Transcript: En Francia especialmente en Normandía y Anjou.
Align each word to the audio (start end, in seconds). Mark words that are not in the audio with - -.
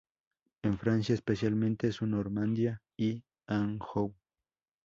En 0.63 0.79
Francia 0.79 1.13
especialmente 1.13 1.91
en 2.01 2.09
Normandía 2.09 2.81
y 2.97 3.23
Anjou. 3.45 4.15